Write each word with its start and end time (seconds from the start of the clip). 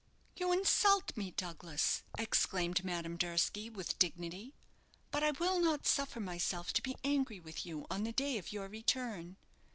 "You 0.35 0.51
insult 0.51 1.15
me, 1.15 1.29
Douglas!" 1.29 2.01
exclaimed 2.17 2.83
Madame 2.83 3.17
Durski, 3.17 3.69
with 3.69 3.99
dignity. 3.99 4.55
"But 5.11 5.21
I 5.23 5.29
will 5.29 5.59
not 5.59 5.85
suffer 5.85 6.19
myself 6.19 6.73
to 6.73 6.81
be 6.81 6.95
angry 7.03 7.39
with 7.39 7.67
you 7.67 7.85
on 7.91 8.03
the 8.03 8.11
day 8.11 8.39
of 8.39 8.51
your 8.51 8.67
return. 8.67 9.37